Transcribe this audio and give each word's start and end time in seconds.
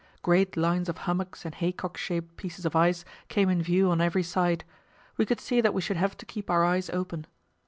Great 0.23 0.57
lines 0.57 0.89
of 0.89 0.97
hummocks 1.05 1.45
and 1.45 1.53
haycock 1.53 1.95
shaped 1.95 2.35
pieces 2.35 2.65
of 2.65 2.75
ice 2.75 3.05
came 3.27 3.49
in 3.49 3.61
view 3.61 3.91
on 3.91 4.01
every 4.01 4.23
side; 4.23 4.63
we 5.15 5.27
could 5.27 5.39
see 5.39 5.61
that 5.61 5.75
we 5.75 5.81
should 5.81 5.95
have 5.97 6.17
to 6.17 6.25
keep 6.25 6.49
our 6.49 6.65
eyes 6.65 6.89
open. 6.89 7.27